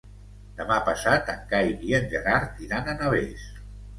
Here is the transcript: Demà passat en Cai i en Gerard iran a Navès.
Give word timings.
Demà 0.59 0.77
passat 0.87 1.29
en 1.33 1.43
Cai 1.51 1.69
i 1.89 1.93
en 1.99 2.09
Gerard 2.15 2.65
iran 2.69 2.89
a 2.89 2.95
Navès. 3.03 3.45